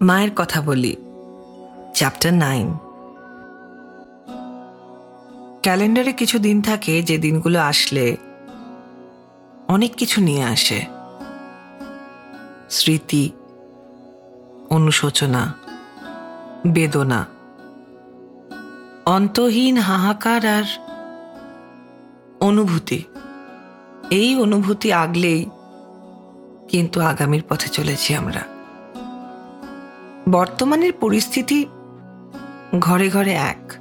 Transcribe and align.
মায়ের 0.00 0.30
কথা 0.36 0.60
বলি। 0.60 0.96
চ্যাপ্টার 1.94 2.32
নাইন 2.34 2.68
ক্যালেন্ডারে 5.62 6.12
কিছু 6.12 6.38
দিন 6.38 6.62
থাকে, 6.62 7.02
যে 7.02 7.18
দিনগুলো 7.18 7.60
আসলে 7.60 8.16
অনেক 9.68 9.94
কিছু 9.96 10.20
নিয়ে 10.20 10.44
আসে। 10.44 10.86
স্মৃতি, 12.70 13.30
অনুশোচনা, 14.70 15.54
বেদনা, 16.66 17.26
অন্তহীন 19.06 19.76
হাহাকার 19.76 20.46
আর 20.46 20.64
অনুভূতি। 22.40 23.04
এই 24.10 24.36
অনুভূতি 24.36 24.92
আগলেই 24.92 25.46
কিন্তু 26.68 27.00
আগামীর 27.00 27.42
পথে 27.48 27.68
চলেছি 27.68 28.14
আমরা। 28.14 28.59
বর্তমানের 30.30 30.92
পরিস্থিতি 30.92 31.66
ঘরে 32.78 33.10
ঘরে 33.10 33.32
এক। 33.32 33.72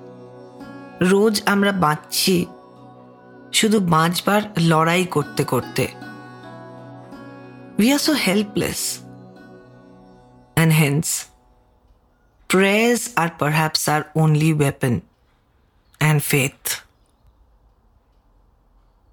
রোজ 1.01 1.41
আমরা 1.45 1.71
বাঁচছি 1.71 2.45
শুধু 3.53 3.79
বাঁচবার 3.79 4.41
লড়াই 4.57 5.05
করতে 5.05 5.43
করতে। 5.43 5.87
We 7.79 7.93
are 7.93 7.99
so 7.99 8.13
helpless 8.13 8.99
and 10.55 10.73
hence 10.73 11.25
prayers 12.49 13.01
are 13.15 13.29
perhaps 13.39 13.91
our 13.91 14.01
only 14.15 14.53
weapon 14.53 14.99
and 15.99 16.23
faith 16.23 16.81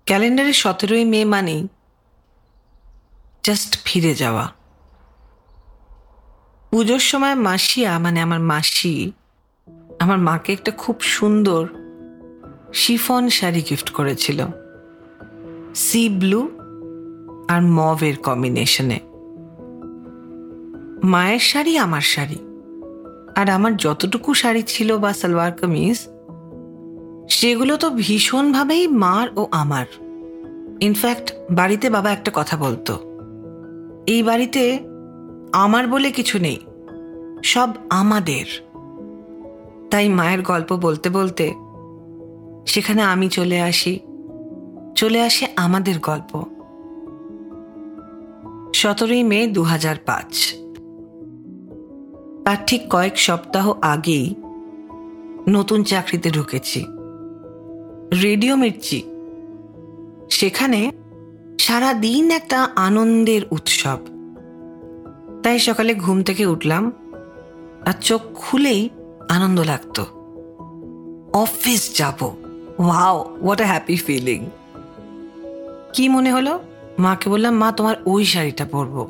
ক্যালেন্ডারে 0.07 0.53
সতেরোই 0.53 1.05
মে 1.05 1.25
মানেই 1.25 1.69
জাস্ট 3.43 3.79
ফিরে 3.85 4.15
যাওয়া। 4.15 4.53
পুজোর 6.77 6.99
সময় 6.99 7.35
মাসিয়া 7.35 7.99
মানে 7.99 8.21
আমার 8.21 8.41
মাসি, 8.41 9.13
আমার 9.99 10.19
মাকে 10.19 10.53
একটা 10.53 10.71
খুব 10.71 11.01
সুন্দর 11.01 11.69
শিফন 12.73 13.29
শাড়ি 13.29 13.63
গিফট 13.71 13.91
করেছিল। 13.91 14.47
সি 15.75 16.09
ব্লু 16.09 16.49
আর 17.49 17.63
মভের 17.63 18.17
কম্বিনেশনে 18.17 19.01
মায়ের 21.05 21.39
শাড়ি, 21.39 21.79
আমার 21.79 22.01
শাড়ি। 22.01 22.39
আর 23.37 23.51
আমার 23.51 23.77
যতটুকু 23.77 24.35
শাড়ি 24.35 24.63
ছিল 24.63 24.99
বা 24.99 25.13
সালোয়ার 25.13 25.53
কামিজ, 25.53 25.99
সেগুলো 27.29 27.77
তো 27.77 27.91
ভীষণভাবেই 27.91 28.87
মার 28.87 29.29
ও 29.37 29.47
আমার। 29.51 29.87
ইনফ্যাক্ট 30.81 31.33
বাড়িতে 31.51 31.91
বাবা 31.91 32.13
একটা 32.13 32.31
কথা 32.35 32.57
বলতো। 32.57 32.99
এই 34.07 34.23
বাড়িতে 34.23 34.79
আমার 35.53 35.87
বলে 35.87 36.11
কিছু 36.11 36.39
নেই। 36.39 36.66
সব 37.47 37.71
আমাদের। 37.91 38.45
তাই 39.91 40.09
মায়ের 40.09 40.43
গল্প 40.43 40.77
বলতে 40.77 41.11
বলতে 41.11 41.55
সেখানে 42.67 43.03
আমি 43.03 43.29
চলে 43.29 43.61
আসি, 43.61 44.01
চলে 44.97 45.23
আসে 45.23 45.47
আমাদের 45.57 45.95
গল্প। 45.99 46.43
সতেরোই 48.75 49.23
মে 49.23 49.47
দু 49.47 49.65
পাঁচ। 50.07 50.55
তার 52.45 52.57
ঠিক 52.67 52.83
কয়েক 52.91 53.19
সপ্তাহ 53.19 53.73
আগেই 53.83 54.35
নতুন 55.49 55.83
চাকরিতে 55.83 56.31
ঢুকেছি। 56.31 56.85
রেডিও 58.23 58.57
মির্চি। 58.57 59.03
সেখানে 60.31 60.93
সারা 61.61 61.93
দিন 61.93 62.31
একটা 62.31 62.69
আনন্দের 62.77 63.43
উৎসব। 63.51 63.99
তাই 65.43 65.59
সকালে 65.59 65.95
ঘুম 65.95 66.23
থেকে 66.23 66.47
উঠলাম 66.47 66.93
আর 67.87 67.93
চোখ 67.93 68.21
খুলেই 68.35 68.91
আনন্দ 69.29 69.61
লাগতো। 69.61 70.07
অফিস 71.33 71.99
যাব। 71.99 72.23
Wow 72.79 73.37
what 73.43 73.61
a 73.61 73.67
happy 73.67 73.97
feeling 73.97 74.47
কি 75.93 76.09
মনে 76.09 76.33
হলো? 76.33 76.59
মাকে 76.99 77.31
বললাম, 77.31 77.55
মা, 77.55 77.73
তোমার 77.73 77.95
ওই 78.07 78.25
শাড়িটা 78.25 78.65
পরবো। 78.65 79.03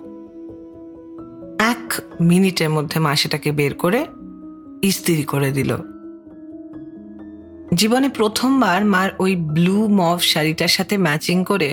এক 1.58 2.02
মিনিটের 2.20 2.70
মধ্যে 2.70 3.00
মা 3.00 3.16
সেটাকে 3.16 3.52
বের 3.52 3.74
করে 3.74 4.06
ইস্ত্রি 4.82 5.22
করে 5.22 5.50
দিল। 5.52 5.76
জীবনে 7.74 8.08
প্রথমবার 8.08 8.84
মার 8.84 9.10
ওই 9.18 9.36
ব্লু 9.36 9.88
মভ 9.88 10.18
শাড়িটার 10.20 10.68
সাথে 10.68 10.98
ম্যাচিং 10.98 11.44
করে 11.44 11.70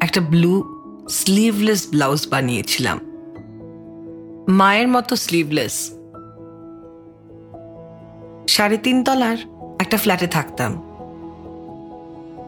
একটা 0.00 0.20
ব্লু 0.20 0.62
স্লিভলেস 1.08 1.90
ব্লাউজ 1.90 2.28
বানিয়েছিলাম। 2.30 3.00
মায়ের 4.48 4.88
মতো 4.88 5.16
স্লিভলেস 5.16 5.92
সাড়ে 8.48 8.76
তিন 8.76 9.04
তলার 9.04 9.36
একটা 9.80 9.96
ফ্ল্যাটে 9.96 10.26
থাকতাম। 10.26 10.82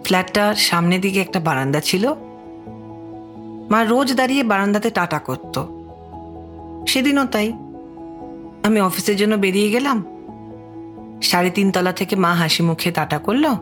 ফ্ল্যাটটার 0.04 0.54
সামনে 0.54 0.98
দিকে 0.98 1.20
একটা 1.20 1.40
বারান্দা 1.40 1.80
ছিল। 1.80 2.12
মা 3.70 3.84
রোজ 3.84 4.14
দাঁড়িয়ে 4.14 4.42
বারান্দাতে 4.42 4.90
টাটা 4.90 5.18
করতো। 5.18 5.68
সেদিনও 6.88 7.24
তাই। 7.24 7.52
আমি 8.62 8.80
অফিসের 8.80 9.16
জন্য 9.16 9.34
বেরিয়ে 9.34 9.70
গেলাম। 9.70 10.04
সাড়ে 11.22 11.50
তিন 11.50 11.72
তলা 11.72 11.92
থেকে 11.92 12.16
মা 12.16 12.34
হাসি 12.34 12.62
মুখে 12.62 12.92
টাটা 12.92 13.18
করল। 13.18 13.54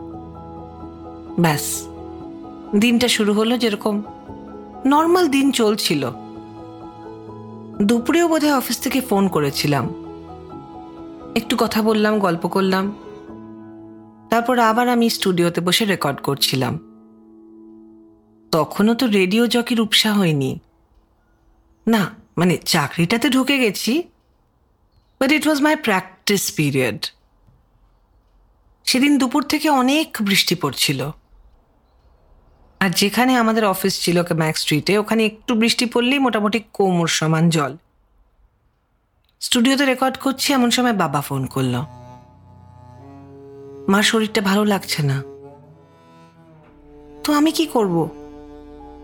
ব্যাস, 1.39 1.87
দিনটা 2.75 3.07
শুরু 3.07 3.33
হলো 3.33 3.57
যেরকম 3.57 4.03
নর্মাল 4.85 5.27
দিন 5.27 5.51
চলছিল। 5.51 6.22
দুপুরেও 7.83 8.27
বোধহয় 8.27 8.57
অফিস 8.57 8.79
থেকে 8.79 9.01
ফোন 9.01 9.27
করেছিলাম। 9.27 9.85
একটু 11.35 11.55
কথা 11.59 11.81
বললাম, 11.81 12.19
গল্প 12.19 12.47
করলাম। 12.47 12.95
তারপর 14.29 14.59
আবার 14.59 14.89
আমি 14.89 15.09
স্টুডিওতে 15.09 15.61
বসে 15.61 15.85
রেকর্ড 15.85 16.21
করছিলাম। 16.21 16.79
তখনও 18.51 18.93
তো 18.93 19.07
রেডিও 19.07 19.47
জকির 19.47 19.81
উপসা 19.81 20.13
হয়নি। 20.13 20.59
না 21.87 22.15
মানে 22.37 22.57
চাকরিটাতে 22.57 23.29
ঢুকে 23.29 23.57
গেছি 23.57 24.03
but 25.19 25.31
it 25.31 25.47
was 25.47 25.61
my 25.61 25.75
practice 25.75 26.53
period 26.55 27.05
সেদিন 28.83 29.17
দুপুর 29.17 29.43
থেকে 29.43 29.69
অনেক 29.69 30.17
বৃষ্টি 30.21 30.55
পড়ছিল। 30.55 31.11
আর 32.83 32.89
যেখানে 32.89 33.35
আমাদের 33.35 33.65
অফিস 33.65 34.01
ছিল 34.01 34.23
ম্যাক 34.35 34.57
স্ট্রিটে 34.57 34.97
ওখানে 34.97 35.25
একটু 35.25 35.55
বৃষ্টি 35.55 35.85
পড়লেই 35.85 36.19
মোটামুটি 36.19 36.63
কোমর 36.73 37.07
সমান 37.07 37.49
জল। 37.49 37.77
স্টুডিওতে 39.39 39.85
রেকর্ড 39.85 40.17
করছি, 40.17 40.53
এমন 40.53 40.69
সময় 40.69 40.93
বাবা 40.93 41.21
ফোন 41.21 41.45
করল। 41.45 41.81
মার 43.89 44.03
শরীরটা 44.03 44.41
ভালো 44.41 44.65
লাগছে 44.65 45.03
না। 45.03 45.23
তো 47.23 47.33
আমি 47.33 47.51
কি 47.51 47.65
করব? 47.65 48.09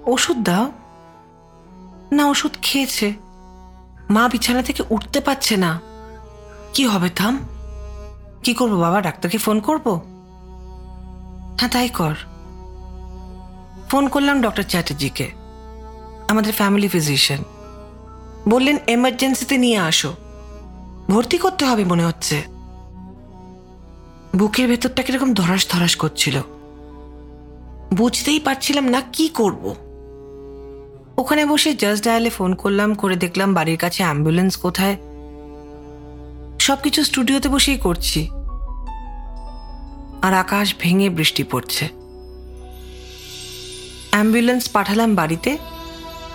ওষুধ 0.06 0.38
দাও। 0.38 0.72
না, 2.12 2.28
ওষুধ 2.28 2.52
খেয়েছে। 2.62 3.14
মা, 4.10 4.28
বিছানা 4.28 4.62
থেকে 4.62 4.84
উঠতে 4.90 5.20
পারছে 5.20 5.58
না। 5.58 5.80
কি 6.74 6.86
হবে, 6.86 7.10
থাম। 7.10 7.40
কি 8.44 8.54
করব 8.54 8.74
বাবা, 8.74 9.02
ডাক্তারকে 9.02 9.38
ফোন 9.38 9.60
করব? 9.60 10.02
হ্যাঁ 11.60 11.72
তাই 11.72 11.90
কর। 11.90 12.16
ফোন 13.90 14.08
করলাম 14.08 14.42
ডক্টর 14.42 14.64
চ্যাটার্জিকে, 14.64 15.32
আমাদের 16.28 16.54
ফ্যামিলি 16.54 16.88
ফিজিশিয়ান। 16.88 17.44
বললেন 18.50 18.78
এমার্জেন্সিতে 18.88 19.58
নিয়ে 19.58 19.78
আসো। 19.78 20.16
ভর্তি 21.10 21.38
করতে 21.38 21.66
হবে 21.66 21.86
মনে 21.86 22.06
হচ্ছে। 22.06 22.44
বুকের 24.36 24.68
ভেতরটা 24.68 25.04
কীরকম 25.04 25.34
ধরাস 25.34 25.70
ধরাস 25.70 25.96
করছিল। 25.96 26.42
বুঝতেই 27.94 28.40
পারছিলাম 28.40 28.86
না 28.88 29.02
কি 29.14 29.30
করব। 29.30 29.76
ওখানে 31.18 31.46
বসে 31.46 31.74
জাস্ট 31.74 32.04
ডায়ালে 32.04 32.30
ফোন 32.30 32.56
করলাম, 32.56 32.96
করে 32.96 33.16
দেখলাম 33.16 33.54
বাড়ির 33.54 33.78
কাছে 33.78 34.04
অ্যাম্বুলেন্স 34.04 34.58
কোথায়। 34.58 34.98
সবকিছু 36.60 37.04
স্টুডিওতে 37.04 37.50
বসেই 37.50 37.78
করছি। 37.78 38.30
আর 40.22 40.34
আকাশ 40.34 40.76
ভেঙে 40.80 41.10
বৃষ্টি 41.10 41.44
পড়ছে। 41.44 42.09
অ্যাম্বুলেন্স 44.12 44.70
পাঠালাম 44.70 45.16
বাড়িতে। 45.16 45.58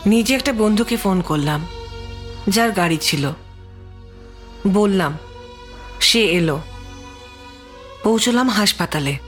নিজে 0.07 0.35
একটা 0.35 0.53
বন্ধুকে 0.53 0.97
ফোন 0.97 1.21
করলাম, 1.21 1.67
যার 2.49 2.71
গাড়ি 2.71 2.97
ছিল। 2.97 3.31
বললাম, 4.67 5.19
সে 6.01 6.25
এলো। 6.25 6.61
পৌঁছলাম 8.03 8.49
হাসপাতালে। 8.49 9.19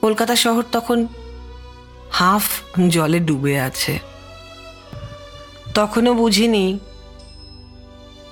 কলকাতা 0.00 0.36
শহর 0.36 0.62
তখন 0.72 1.06
হাফ 2.10 2.44
জলে 2.88 3.18
ডুবে 3.18 3.60
আছে। 3.60 3.98
তখনও 5.74 6.14
বুঝিনি, 6.14 6.78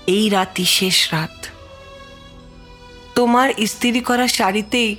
এই 0.07 0.29
রাতই 0.29 0.65
শেষ 0.65 1.13
রাত। 1.13 1.47
তোমার 3.15 3.53
স্ত্রী 3.67 4.01
করা 4.01 4.29
শাড়িতেই 4.29 4.97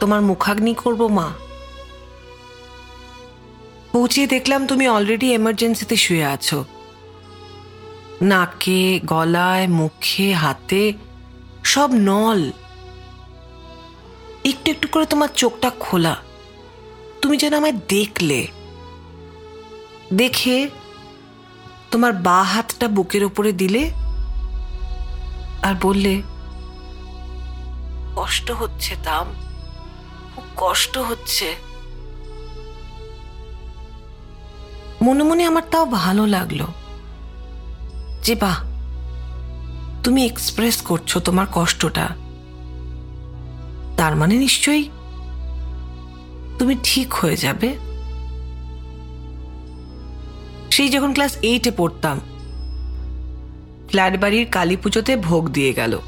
তোমার 0.00 0.20
মুখাগ্নি 0.20 0.74
করব 0.74 1.06
মা। 1.06 1.32
পৌঁছে 3.92 4.26
দেখলাম 4.26 4.66
তুমি 4.66 4.88
অলরেডি 4.88 5.34
এমার্জেন্সিতে 5.34 5.96
শুয়ে 5.96 6.24
আছো। 6.24 6.64
নাকে, 8.22 9.00
গলায়, 9.04 9.68
মুখে, 9.68 10.32
হাতে, 10.32 10.92
সব 11.64 11.90
নল। 11.92 12.50
একটু 14.44 14.70
একটু 14.70 14.88
করে 14.88 15.06
তোমার 15.06 15.28
চোখটা 15.28 15.70
খোলা। 15.80 16.16
তুমি 17.22 17.36
যেন 17.36 17.54
আমায় 17.54 17.72
দেখলে। 17.72 18.46
দেখে 20.14 20.68
তোমার 21.90 22.12
বা 22.12 22.42
হাতটা 22.42 22.88
বুকের 22.88 23.24
ওপরে 23.24 23.52
দিলে 23.52 23.90
আর 25.62 25.74
বললে, 25.82 26.22
কষ্ট 28.16 28.50
হচ্ছে, 28.50 28.96
দাম। 29.02 29.26
খুব 30.34 30.44
কষ্ট 30.56 30.98
হচ্ছে। 30.98 31.67
মনে 35.02 35.22
মনে 35.22 35.44
আমার 35.44 35.62
তাও 35.70 35.84
ভালো 35.84 36.26
লাগল। 36.26 36.64
যে 38.24 38.34
বাহ, 38.34 38.64
তুমি 40.04 40.26
এক্সপ্রেস 40.26 40.80
করছ 40.80 41.18
তোমার 41.18 41.46
কষ্টটা। 41.52 42.08
তার 43.96 44.16
মানে 44.16 44.36
নিশ্চয়ই 44.36 44.88
তুমি 46.58 46.76
ঠিক 46.82 47.14
হয়ে 47.14 47.36
যাবে। 47.36 47.76
সেই 50.70 50.88
যখন 50.88 51.12
ক্লাস 51.12 51.36
এইটে 51.36 51.70
পড়তাম 51.70 52.20
ফ্ল্যাট 53.88 54.20
বাড়ির 54.20 54.46
কালী 54.50 54.76
পুজোতে 54.76 55.16
ভোগ 55.16 55.48
দিয়ে 55.48 55.72
গেল। 55.72 55.98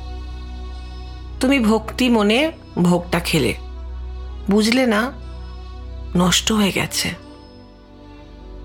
তুমি 1.40 1.60
ভক্তি 1.60 2.08
মনে 2.08 2.52
ভোগটা 2.82 3.20
খেলে। 3.20 3.54
বুঝলে 4.50 4.87
না, 4.87 5.12
নষ্ট 6.16 6.52
হয়ে 6.52 6.72
গেছে। 6.72 7.30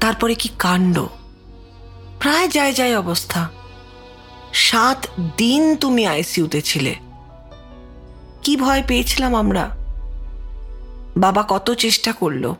তারপরে 0.05 0.35
কি 0.35 0.49
কাণ্ড? 0.59 0.99
প্রায় 2.19 2.47
যায় 2.47 2.73
যায় 2.73 2.97
অবস্থা। 2.97 3.49
সাত 4.53 5.07
দিন 5.37 5.75
তুমি 5.75 6.07
আইসিউতে 6.07 6.61
ছিলে। 6.61 6.95
কি 8.41 8.57
ভয় 8.57 8.83
পেয়েছিলাম 8.87 9.35
আমরা? 9.35 9.75
বাবা 11.17 11.45
কত 11.47 11.73
চেষ্টা 11.73 12.13
করল? 12.13 12.53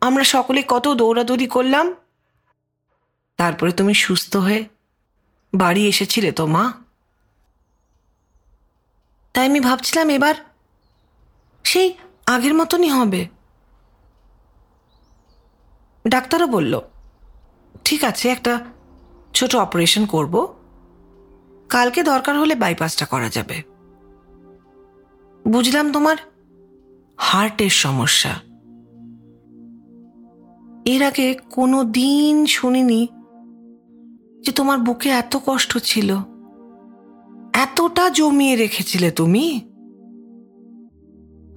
আমরা 0.00 0.24
সকলে 0.24 0.64
কত 0.68 0.88
দৌড়াদৌড়ি 0.88 1.46
করলাম? 1.46 1.94
তারপরে 3.36 3.72
তুমি 3.72 3.94
সুস্থ 3.94 4.36
হয়ে 4.36 4.64
বাড়ি 5.54 5.86
এসেছিলে 5.86 6.32
তো, 6.32 6.46
মা? 6.46 6.72
তাই 9.32 9.46
আমি 9.46 9.60
ভাবছিলাম 9.60 10.10
এবার 10.10 10.34
সেই 11.64 11.94
আগের 12.26 12.54
মতনই 12.54 12.88
হবে। 12.88 13.37
ডাক্তারও 16.08 16.46
বলল, 16.46 16.80
ঠিক 17.84 18.04
আছে, 18.04 18.28
একটা 18.28 18.64
ছোট 19.34 19.56
অপারেশন 19.56 20.06
করব। 20.06 20.46
কালকে 21.68 22.02
দরকার 22.02 22.38
হলে 22.38 22.54
বাইপাসটা 22.54 23.06
করা 23.06 23.28
যাবে। 23.28 23.62
বুঝলাম 25.48 25.92
তোমার 25.92 26.16
হার্টের 27.16 27.70
সমস্যা। 27.70 28.30
এর 30.84 31.02
আগে 31.02 31.34
কোনো 31.34 31.84
দিন 31.84 32.46
শুনিনি 32.46 33.08
যে 34.40 34.52
তোমার 34.52 34.78
বুকে 34.78 35.08
এত 35.08 35.36
কষ্ট 35.46 35.78
ছিল। 35.78 36.16
এতটা 37.52 38.10
জমিয়ে 38.10 38.56
রেখেছিলে 38.56 39.10
তুমি। 39.10 39.60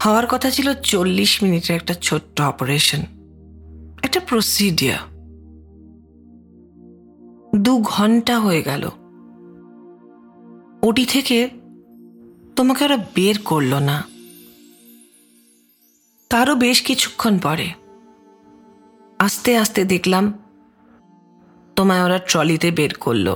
হওয়ার 0.05 0.27
কথা 0.27 0.49
ছিল 0.49 0.73
চল্লিশ 0.73 1.43
মিনিটের 1.43 1.75
একটা 1.75 1.93
ছোট্ট 1.93 2.41
অপারেশন। 2.41 3.20
একটা 4.03 4.19
প্রসিডিয়ার 4.19 4.99
দু 7.55 7.81
ঘণ্টা 7.81 8.39
হয়ে 8.39 8.63
গেল। 8.63 8.89
ওটি 10.83 11.05
থেকে 11.05 11.49
তোমাকে 12.55 12.83
ওরা 12.83 12.97
বের 12.97 13.35
করল 13.45 13.75
না। 13.75 14.03
তারও 16.29 16.55
বেশ 16.55 16.81
কিছুক্ষণ 16.81 17.39
পরে। 17.39 17.69
আস্তে 19.19 19.57
আস্তে 19.57 19.85
দেখলাম 19.85 20.33
তোমায় 21.75 22.03
ওরা 22.03 22.17
ট্রলিতে 22.17 22.71
বের 22.71 22.93
করল। 22.93 23.35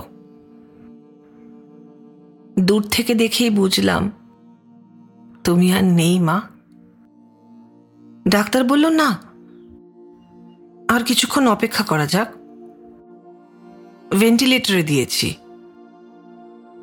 দূর 2.60 2.84
থেকে 2.92 3.16
দেখেই 3.16 3.50
বুঝলাম, 3.50 4.12
তুমি 5.44 5.74
আর 5.74 5.84
নেই 5.84 6.20
মা। 6.20 6.42
ডাক্তার 8.28 8.64
বলল, 8.64 8.90
না 8.90 9.25
আর 10.96 11.04
কিছুক্ষণ 11.04 11.48
অপেক্ষা 11.48 11.84
করা 11.84 12.06
যাক। 12.06 12.34
ভেন্টিলেটরে 14.20 14.84
দিয়েছি। 14.84 15.36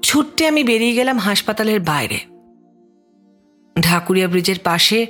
ছুটতে 0.03 0.47
আমি 0.47 0.64
বেরিয়ে 0.64 0.94
গেলাম 0.94 1.19
হাসপাতালের 1.19 1.81
বাইরে। 1.81 2.20
ঢাকুরিয়া 3.81 4.29
ব্রিজের 4.29 4.59
পাশে 4.64 5.06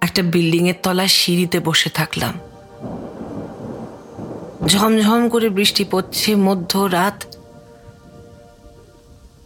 একটা 0.00 0.22
বিল্ডিংয়ের 0.22 0.74
তলায় 0.82 1.08
সিঁড়িতে 1.08 1.60
বসে 1.60 1.90
থাকলাম। 1.90 2.34
ঝমঝম 4.66 5.28
করে 5.28 5.48
বৃষ্টি 5.48 5.84
পড়ছে, 5.90 6.36
মধ্যরাত। 6.36 7.36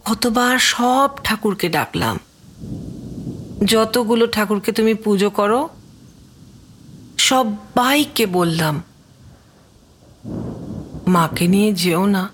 কতবার 0.05 0.59
সব 0.59 1.11
ঠাকুরকে 1.25 1.69
ডাকলাম। 1.69 2.19
যতগুলো 3.65 4.27
ঠাকুরকে 4.27 4.73
তুমি 4.73 4.95
পুজো 4.95 5.31
করো 5.31 5.69
সবাইকে 7.23 8.27
বললাম, 8.27 8.83
মাকে 11.07 11.49
নিয়ে 11.49 11.73
যেও 11.73 12.07
না। 12.07 12.31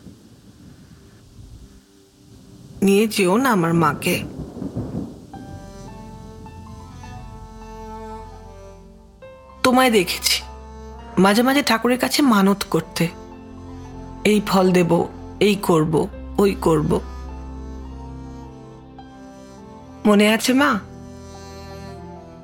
নিয়ে 2.82 3.08
যেও 3.08 3.37
না 3.37 3.50
আমার 3.50 3.75
মাকে। 3.75 4.23
তোমায় 9.62 9.90
দেখেছি। 9.90 10.43
মাঝে 11.19 11.43
মাঝে 11.43 11.62
ঠাকুরের 11.62 11.99
কাছে 11.99 12.23
মানত 12.23 12.61
করতে। 12.70 13.08
এই 14.25 14.41
ফল 14.46 14.73
দেব, 14.73 15.06
এই 15.41 15.55
করব, 15.55 16.08
ওই 16.38 16.55
করব। 16.61 17.00
মনে 20.06 20.32
আছে 20.32 20.52
মা? 20.52 20.81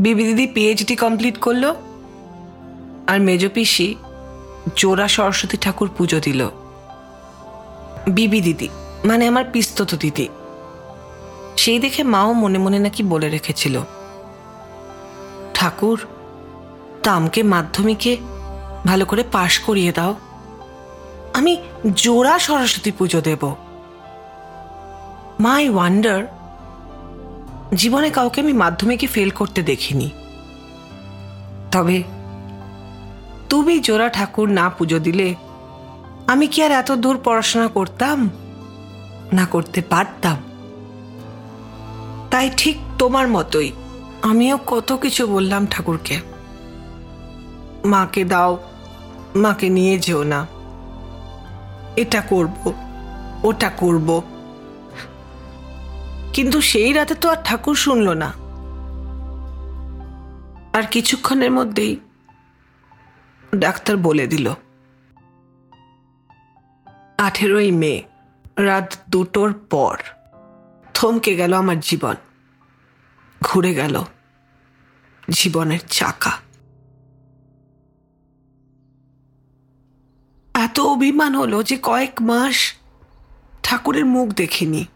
বিবি 0.01 0.25
দিদি 0.25 0.47
পিএইচডি 0.47 0.97
কমপ্লিট 0.97 1.39
করল। 1.39 1.75
আর 3.07 3.19
মেজ 3.21 3.43
পিসি 3.55 3.89
জোড়া 4.77 5.07
সরস্বতী 5.09 5.57
ঠাকুর 5.57 5.89
পুজো 5.97 6.19
দিল। 6.21 6.41
বিবি 8.09 8.41
দিদি 8.41 8.69
মানে 9.05 9.23
আমার 9.27 9.45
পিস্তত 9.53 9.95
দিদি। 9.95 10.29
সেই 11.57 11.79
দেখে 11.79 12.03
মাও 12.03 12.33
মনে 12.33 12.59
মনে 12.59 12.79
নাকি 12.79 13.03
বলে 13.03 13.29
রেখেছিল, 13.29 13.81
ঠাকুর 15.55 15.99
তামকে 17.03 17.41
মাধ্যমিকে 17.43 18.17
ভালো 18.87 19.05
করে 19.05 19.23
পাশ 19.33 19.59
করিয়ে 19.59 19.93
দাও। 19.93 20.15
আমি 21.35 21.53
জোড়া 21.95 22.39
সরস্বতী 22.39 22.91
পুজো 22.91 23.21
দেব। 23.21 23.43
মাই 25.41 25.65
ওয়ান্ডার, 25.69 26.21
জীবনে 27.75 28.09
কাউকে 28.11 28.41
আমি 28.41 28.53
মাধ্যমিকে 28.53 29.07
ফেল 29.07 29.31
করতে 29.31 29.63
দেখিনি। 29.63 30.11
তবে 31.73 32.03
তুমি 33.55 33.81
জোড়া 33.81 34.09
ঠাকুর 34.09 34.49
না 34.49 34.71
পুজো 34.71 34.99
দিলে, 34.99 35.35
আমি 36.27 36.47
কি 36.47 36.63
আর 36.63 36.71
এত 36.71 36.93
দূর 36.93 37.19
পড়াশোনা 37.25 37.69
করতাম? 37.69 38.31
না 39.33 39.47
করতে 39.47 39.83
পারতাম। 39.83 40.39
তাই 42.31 42.51
ঠিক 42.57 42.77
তোমার 42.99 43.29
মতোই, 43.29 43.73
আমিও 44.23 44.59
কত 44.67 44.93
কিছু 44.93 45.27
বললাম 45.27 45.67
ঠাকুরকে। 45.67 46.17
মাকে 47.85 48.25
দাও, 48.25 48.59
মাকে 49.37 49.69
নিয়ে 49.69 49.99
যেও 49.99 50.23
না। 50.23 50.47
এটা 51.97 52.21
করব, 52.21 52.73
ওটা 53.43 53.71
করব। 53.77 54.23
কিন্তু 56.33 56.61
সেই 56.61 56.93
রাতে 56.93 57.15
তো 57.15 57.31
আর 57.31 57.37
ঠাকুর 57.45 57.75
শুনল 57.75 58.09
না। 58.11 58.31
আর 60.73 60.83
কিছুক্ষণের 60.91 61.51
মধ্যেই 61.51 61.97
ডাক্তার 63.55 63.97
বলে 63.97 64.27
দিল। 64.27 64.55
আঠেরোই 67.19 67.71
মে, 67.71 68.03
রাত 68.57 68.95
দুটোর 69.09 69.53
পর। 69.53 69.99
থমকে 70.95 71.37
গেল 71.37 71.53
আমার 71.55 71.81
জীবন। 71.81 72.15
ঘুরে 73.43 73.75
গেল 73.75 74.05
জীবনের 75.31 75.79
চাকা। 75.81 76.33
এত 80.55 80.81
অভিমান 80.81 81.35
হলো 81.35 81.63
যে 81.63 81.79
কয়েক 81.83 82.23
মাস 82.23 82.75
ঠাকুরের 83.63 84.05
মুখ 84.05 84.29
দেখিনি। 84.29 84.87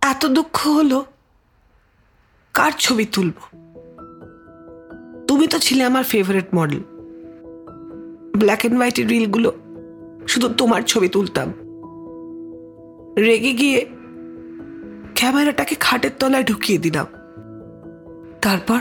এত 0.00 0.26
দুঃখ 0.26 0.66
হলো, 0.66 1.04
কার 2.54 2.72
ছবি 2.72 3.04
তুলব? 3.04 3.61
তো 5.52 5.58
ছিলে 5.58 5.84
আমার 5.84 6.04
ফেভারিট 6.04 6.44
মডেল 6.54 6.80
ব্ল্যাক 8.36 8.58
অ্যান্ড 8.58 8.76
হোয়াইটের 8.76 9.08
রিলগুলো 9.08 9.52
শুধু 10.28 10.48
তোমার 10.48 10.82
ছবি 10.82 11.08
তুলতাম। 11.08 11.52
রেগে 13.18 13.52
গিয়ে 13.52 13.86
ক্যামেরাটাকে 15.14 15.74
খাটের 15.74 16.10
তলায় 16.18 16.44
ঢুকিয়ে 16.44 16.78
দিলাম। 16.78 17.06
তারপর 18.42 18.78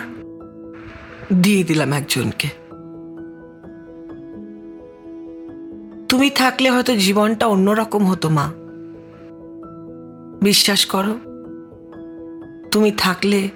দিয়ে 1.34 1.64
দিলাম 1.64 1.94
একজনকে। 1.94 2.48
তুমি 6.10 6.30
থাকলে 6.30 6.70
হয়তো 6.70 6.96
জীবনটা 6.96 7.48
অন্যরকম 7.48 8.06
হতো, 8.06 8.30
মা। 8.30 8.54
বিশ্বাস 10.44 10.86
করো, 10.86 11.14
তুমি 12.72 12.92
থাকলে 12.98 13.50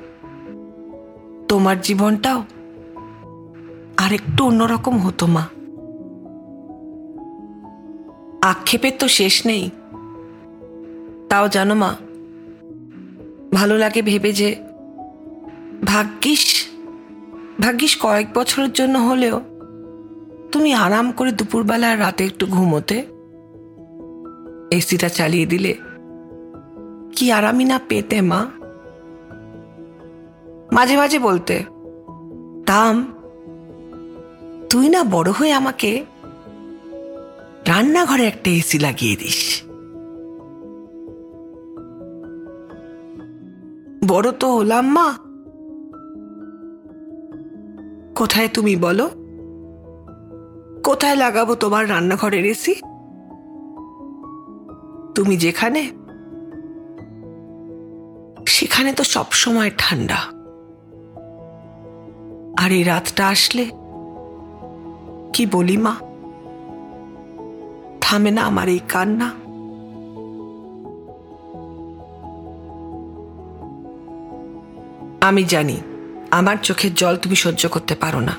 তোমার 1.47 1.81
জীবনটাও 1.81 2.43
আরেকটু 4.05 4.45
অন্যরকম 4.45 4.97
হতো, 4.97 5.27
মা। 5.27 5.47
আক্ষেপের 8.41 8.91
তো 8.99 9.07
শেষ 9.07 9.45
নেই। 9.45 9.69
তাও 11.29 11.47
জানো, 11.47 11.75
মা, 11.75 11.95
ভালো 13.53 13.77
লাগে 13.77 14.01
ভেবে 14.01 14.33
যে 14.33 14.55
ভাগ্যিস 15.85 16.67
ভাগ্যিস 17.61 17.97
কয়েক 18.01 18.27
বছরের 18.33 18.71
জন্য 18.71 18.97
হলেও 18.97 19.41
তুমি 20.51 20.73
আরাম 20.73 21.11
করে 21.11 21.31
দুপুরবেলা 21.31 21.89
আর 21.89 21.99
রাতে 21.99 22.25
একটু 22.25 22.45
ঘুমোতে। 22.45 23.05
এসিটা 24.71 25.09
চালিয়ে 25.09 25.45
দিলে 25.45 25.75
কি 27.15 27.31
আরামই 27.31 27.65
না 27.65 27.79
পেতে, 27.87 28.21
মা। 28.21 28.45
মাঝে 30.71 30.97
মাঝে 30.97 31.19
বলতে 31.19 31.63
তাম 32.65 33.14
তুই 34.75 34.89
না 34.89 35.03
বড় 35.03 35.31
হয়ে 35.31 35.53
আমাকে 35.53 36.05
রান্নাঘরে 37.67 38.25
একটা 38.25 38.51
এসি 38.51 38.79
লাগিয়ে 38.79 39.15
দিস। 39.15 39.63
বড় 44.07 44.31
তো 44.31 44.57
হলাম, 44.57 44.87
মা। 44.87 45.13
কোথায় 48.15 48.49
তুমি 48.53 48.75
বলো? 48.75 49.09
কোথায় 50.83 51.15
লাগাবো 51.15 51.55
তোমার 51.55 51.89
রান্নাঘরের 51.89 52.45
এসি? 52.45 52.75
তুমি 55.15 55.37
যেখানে, 55.37 55.91
সেখানে 58.47 58.93
তো 58.93 59.03
সব 59.03 59.31
সময় 59.31 59.71
ঠান্ডা। 59.77 60.17
আর 62.63 62.71
এই 62.71 62.83
রাতটা 62.83 63.27
আসলে 63.27 63.84
কি 65.35 65.45
বলি, 65.45 65.77
মা? 65.77 65.95
থামে 68.01 68.31
না 68.31 68.41
আমার 68.41 68.69
এই 68.69 68.79
কান্না। 68.89 69.31
আমি 75.27 75.43
জানি, 75.43 75.81
আমার 76.31 76.57
চোখের 76.63 76.93
জল 76.93 77.15
তুমি 77.17 77.35
সহ্য 77.35 77.69
করতে 77.69 77.95
পারো 77.95 78.19
না। 78.19 78.35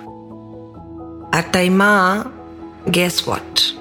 আর 1.38 1.42
তাই, 1.52 1.70
মা 1.70 2.24
গ্যাস 2.88 3.28
ওয়াট 3.28 3.74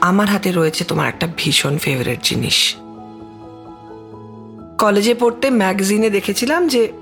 আমার 0.00 0.28
হাতে 0.28 0.52
রয়েছে 0.52 0.84
তোমার 0.84 1.08
একটা 1.08 1.28
ভীষণ 1.36 1.78
ফেভারিট 1.78 2.18
জিনিস। 2.22 2.76
কলেজে 4.78 5.14
পড়তে 5.14 5.50
ম্যাগাজিনে 5.50 6.10
দেখেছিলাম 6.10 6.68
যে, 6.68 6.92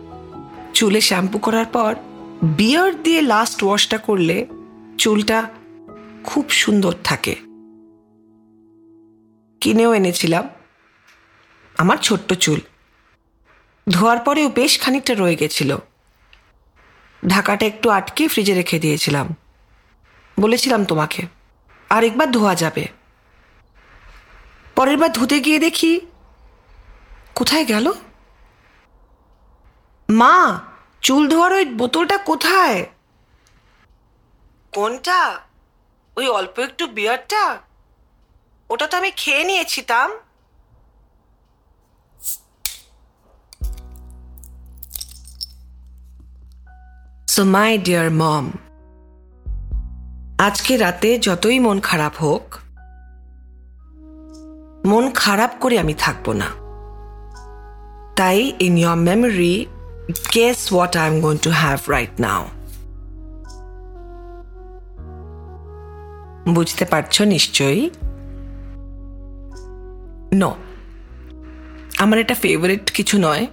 চুলে 0.74 1.00
শ্যাম্পু 1.00 1.38
করার 1.38 1.66
পর 1.66 1.94
বিয়ার 2.42 3.02
দিয়ে 3.02 3.22
লাস্ট 3.22 3.64
ওয়াশটা 3.64 3.98
করলে 3.98 4.46
চুলটা 4.98 5.50
খুব 6.24 6.50
সুন্দর 6.50 6.92
থাকে। 7.04 7.34
কিনেও 9.60 9.94
এনেছিলাম। 9.94 10.48
আমার 11.78 11.96
ছোট্ট 11.96 12.32
চুল। 12.32 12.60
ধোয়ার 13.88 14.18
পরেও 14.18 14.48
বেশ 14.48 14.80
খানিকটা 14.80 15.14
রয়ে 15.14 15.36
গেছিল। 15.36 15.76
ঢাকাটা 17.28 17.66
একটু 17.66 17.90
আটকে 17.90 18.28
ফ্রিজে 18.28 18.54
রেখে 18.54 18.78
দিয়েছিলাম। 18.78 19.34
বলেছিলাম 20.40 20.84
তোমাকে, 20.84 21.22
আরেকবার 21.90 22.30
ধোয়া 22.30 22.54
যাবে। 22.54 22.88
পরের 24.76 24.96
বার 24.96 25.12
ধুতে 25.12 25.40
গিয়ে 25.40 25.58
দেখি, 25.58 26.00
কোথায় 27.34 27.64
গেল? 27.64 27.92
মা, 30.10 30.60
চুল 31.02 31.28
ধোয়ার 31.28 31.52
ওই 31.52 31.64
বোতলটা 31.64 32.18
কোথায়? 32.18 32.86
কোনটা? 34.76 35.20
ওই 36.16 36.26
অল্প 36.38 36.56
একটু 36.58 36.84
বিয়ারটা? 36.96 37.44
ওটা 38.70 38.86
তো 38.90 38.94
আমি 39.00 39.10
খেয়ে 39.20 39.44
নিয়েছি, 39.44 39.80
তাম। 39.90 40.10
সো 47.32 47.42
মাই 47.54 47.70
ডিয়ার 47.86 48.08
মম 48.20 48.44
আজকে 50.46 50.72
রাতে 50.84 51.10
যতই 51.26 51.58
মন 51.66 51.78
খারাপ 51.80 52.14
হোক, 52.24 52.44
মন 54.90 55.04
খারাপ 55.22 55.52
করে 55.60 55.76
আমি 55.82 55.94
থাকব 56.04 56.26
না। 56.42 56.48
তাই 58.16 58.38
in 58.66 58.74
your 58.82 58.98
memory 59.08 59.54
guess 60.34 60.58
what 60.72 60.92
I 60.96 61.06
am 61.10 61.16
going 61.20 61.38
to 61.38 61.50
have 61.62 61.78
right 61.90 62.14
now 62.20 62.42
বুঝতে 66.48 66.84
পারছ 66.84 67.20
নিশ্চয়ই? 67.20 67.90
নো 70.34 70.56
আমার 71.98 72.18
এটা 72.18 72.34
ফেভারিট 72.34 72.90
কিছু 72.90 73.18
নয়। 73.18 73.46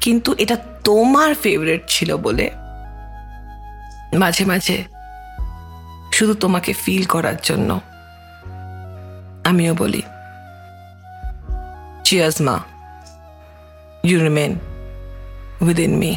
কিন্তু 0.00 0.34
এটা 0.38 0.56
তোমার 0.84 1.34
ফেভারিট 1.34 1.82
ছিল 1.88 2.16
বলে 2.16 2.50
মাঝে 4.18 4.44
মাঝে 4.44 4.84
শুধু 6.12 6.34
তোমাকে 6.34 6.72
ফিল 6.72 7.04
করার 7.04 7.34
জন্য 7.42 7.80
আমিও 9.44 9.74
বলি 9.74 10.02
চিয়ার্স 12.04 12.40
মা। 12.40 12.60
You 14.04 14.20
remain 14.22 14.58
within 15.60 15.96
me 15.96 16.16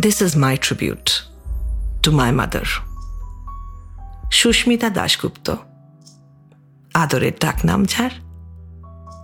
this 0.00 0.22
is 0.22 0.36
my 0.36 0.56
tribute 0.60 1.31
to 2.02 2.10
my 2.12 2.32
mother 2.32 2.68
Susmita 4.30 4.88
Dasgupta 4.90 5.46
আদরের 6.94 7.34
ডাকনাম 7.40 7.80
ঝাড় 7.84 8.14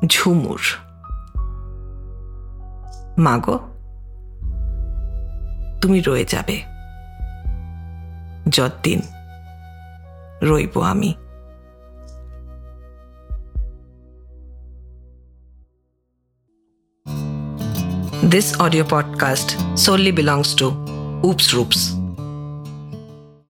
ঝুমুর 0.06 0.62
মাগো 3.18 3.56
তুমি 5.80 5.98
রয়ে 6.00 6.24
যাবে 6.24 6.56
যতদিন 8.48 9.00
রইব 10.42 10.74
আমি 10.92 11.10
This 18.32 18.48
audio 18.60 18.84
podcast 18.84 19.48
solely 19.84 20.12
belongs 20.12 20.50
to 20.54 20.66
Oops 21.24 21.46
Roops. 21.54 21.97